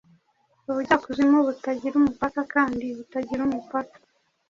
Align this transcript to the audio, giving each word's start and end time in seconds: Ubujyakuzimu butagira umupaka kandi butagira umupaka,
Ubujyakuzimu 0.69 1.37
butagira 1.47 1.95
umupaka 1.97 2.41
kandi 2.53 2.85
butagira 2.97 3.41
umupaka, 3.47 3.97